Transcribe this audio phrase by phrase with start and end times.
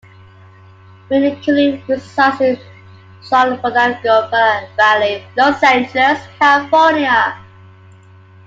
[1.11, 2.59] Moon currently resides in
[3.21, 4.27] San Fernando
[4.75, 7.37] Valley, Los Angeles, California.